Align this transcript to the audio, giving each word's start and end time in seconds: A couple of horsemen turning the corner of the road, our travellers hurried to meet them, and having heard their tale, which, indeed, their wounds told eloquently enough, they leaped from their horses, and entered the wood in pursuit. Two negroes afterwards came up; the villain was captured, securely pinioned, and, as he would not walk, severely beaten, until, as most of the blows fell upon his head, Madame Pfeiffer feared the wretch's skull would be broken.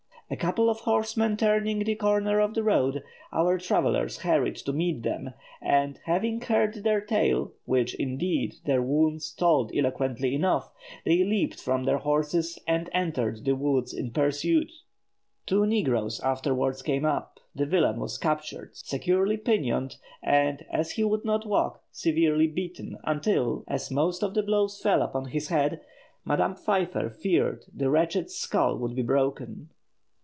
A 0.33 0.37
couple 0.37 0.69
of 0.69 0.79
horsemen 0.79 1.35
turning 1.35 1.79
the 1.79 1.93
corner 1.95 2.39
of 2.39 2.53
the 2.53 2.63
road, 2.63 3.03
our 3.33 3.57
travellers 3.57 4.19
hurried 4.19 4.55
to 4.55 4.71
meet 4.71 5.03
them, 5.03 5.33
and 5.61 5.99
having 6.05 6.39
heard 6.39 6.73
their 6.85 7.01
tale, 7.01 7.51
which, 7.65 7.93
indeed, 7.95 8.55
their 8.63 8.81
wounds 8.81 9.33
told 9.33 9.75
eloquently 9.75 10.33
enough, 10.33 10.71
they 11.03 11.25
leaped 11.25 11.59
from 11.59 11.83
their 11.83 11.97
horses, 11.97 12.57
and 12.65 12.89
entered 12.93 13.43
the 13.43 13.57
wood 13.57 13.89
in 13.91 14.11
pursuit. 14.11 14.71
Two 15.45 15.65
negroes 15.65 16.21
afterwards 16.21 16.81
came 16.81 17.03
up; 17.03 17.41
the 17.53 17.65
villain 17.65 17.99
was 17.99 18.17
captured, 18.17 18.69
securely 18.77 19.35
pinioned, 19.35 19.97
and, 20.23 20.63
as 20.71 20.91
he 20.91 21.03
would 21.03 21.25
not 21.25 21.45
walk, 21.45 21.83
severely 21.91 22.47
beaten, 22.47 22.97
until, 23.03 23.65
as 23.67 23.91
most 23.91 24.23
of 24.23 24.33
the 24.33 24.43
blows 24.43 24.79
fell 24.81 25.01
upon 25.01 25.25
his 25.25 25.49
head, 25.49 25.81
Madame 26.23 26.55
Pfeiffer 26.55 27.09
feared 27.09 27.65
the 27.75 27.89
wretch's 27.89 28.33
skull 28.33 28.77
would 28.77 28.95
be 28.95 29.01
broken. 29.03 29.67